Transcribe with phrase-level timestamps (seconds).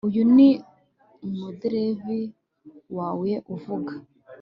[0.07, 0.49] Uyu ni
[1.27, 2.15] umuderevu
[2.97, 3.93] wawe avuga